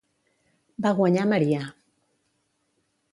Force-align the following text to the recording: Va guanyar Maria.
Va 0.85 0.93
guanyar 0.99 1.27
Maria. 1.33 1.59